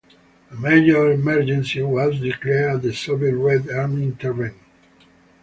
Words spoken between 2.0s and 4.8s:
declared and the Soviet Red Army intervened.